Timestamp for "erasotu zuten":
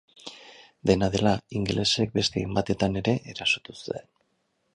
3.35-4.11